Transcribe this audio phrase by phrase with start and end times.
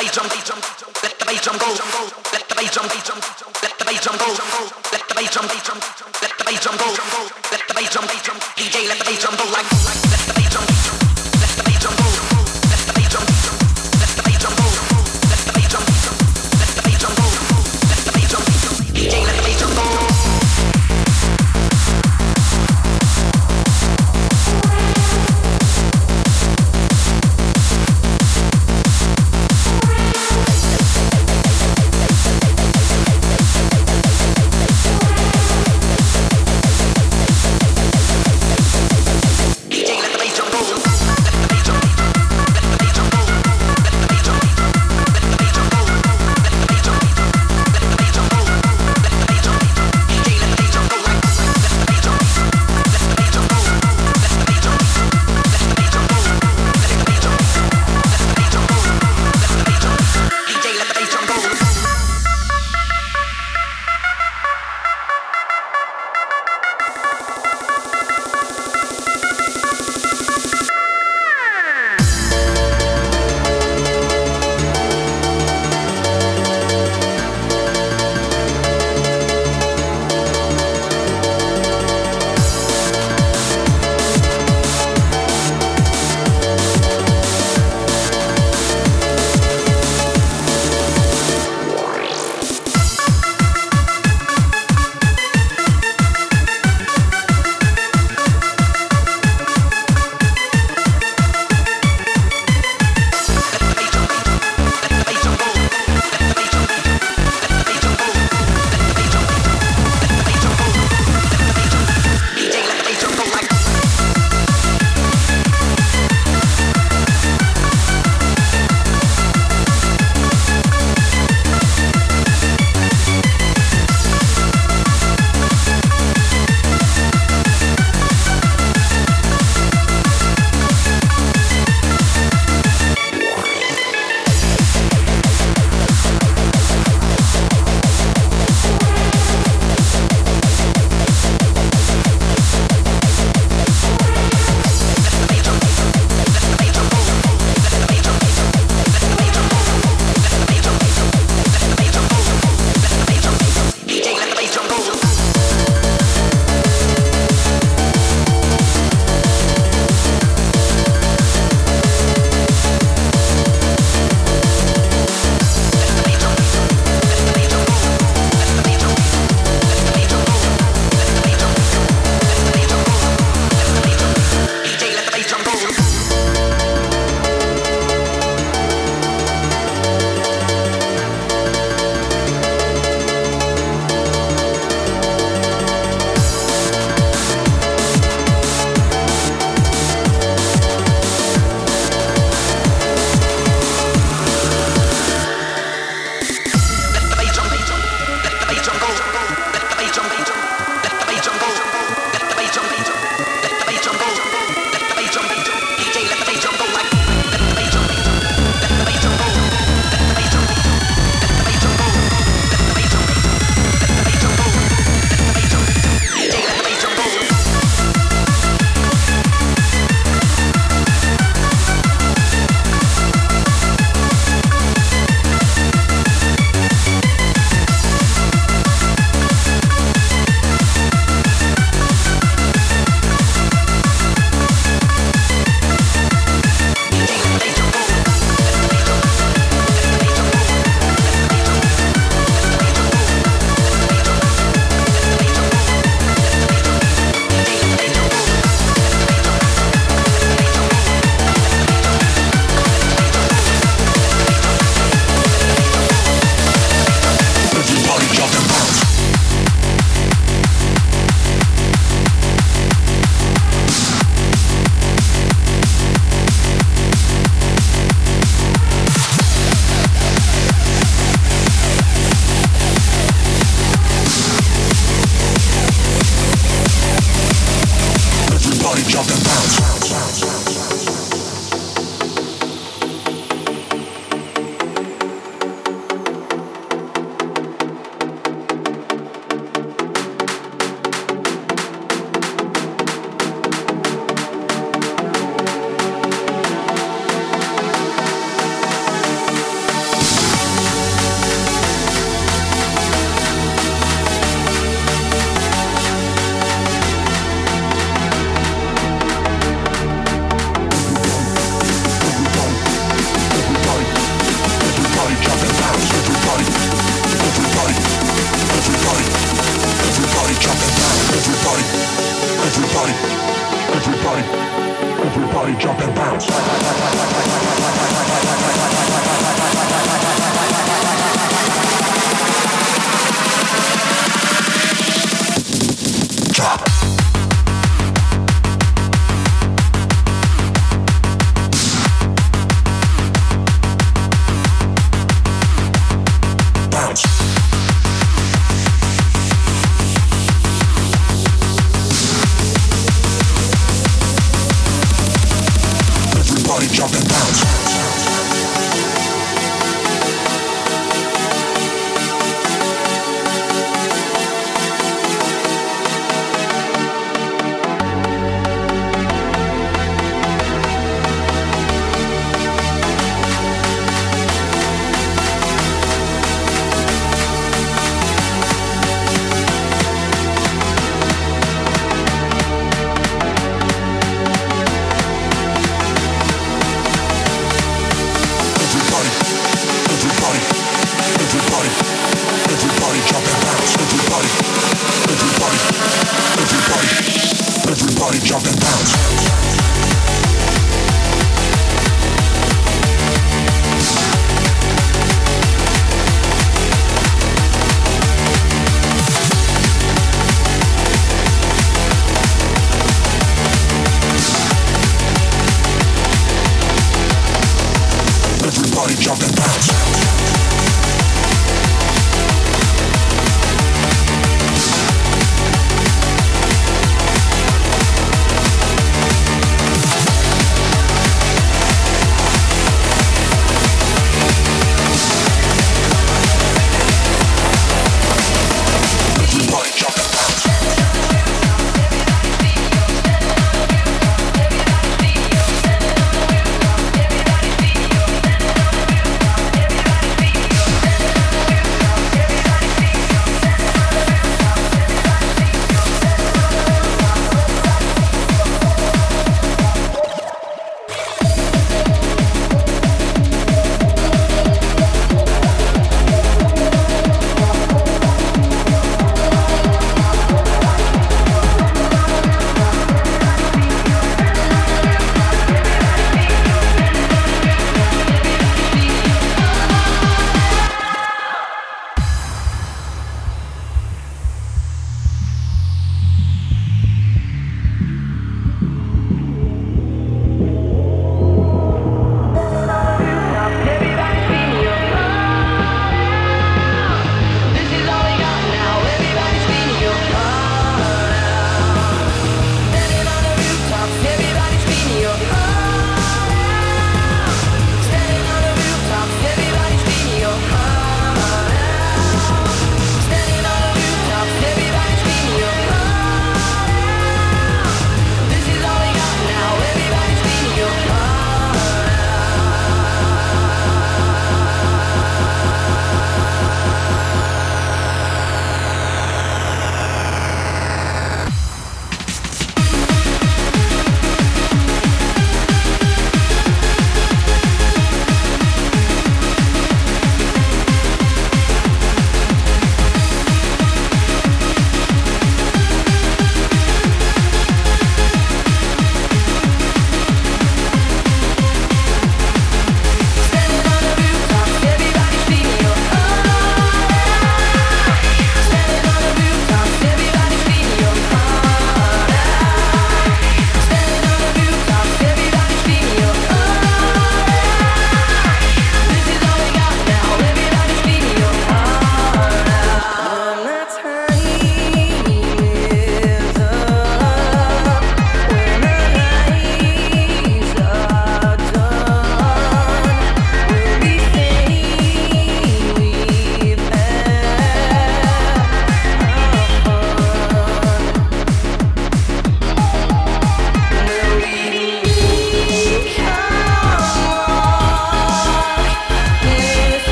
[0.00, 0.60] bass drum,
[1.02, 1.68] let the bass drum go,
[2.32, 4.26] let the bass drum, let the bass drum go,
[4.92, 6.86] let the bass drum, let the bass drum go,
[7.52, 8.06] let the bass drum,
[8.56, 9.70] DJ let the bass drum go like,
[10.08, 10.99] let the bass drum,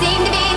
[0.00, 0.47] seem to be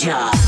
[0.00, 0.39] job.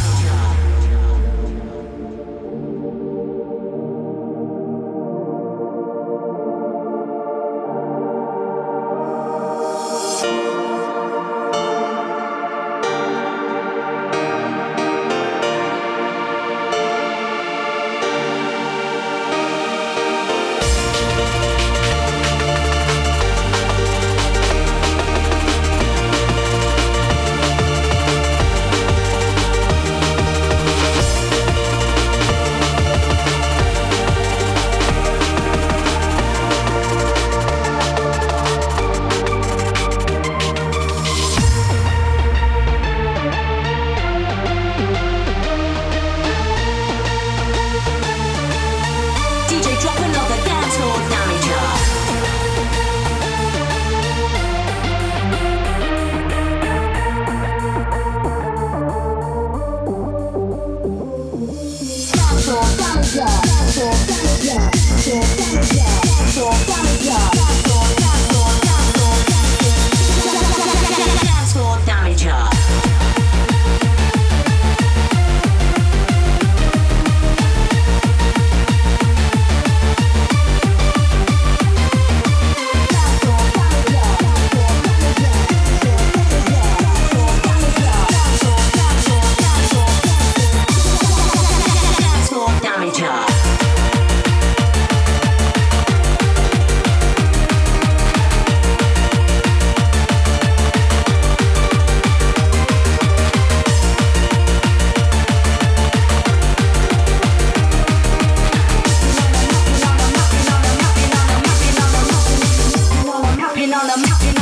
[113.67, 114.41] knocking on the knocking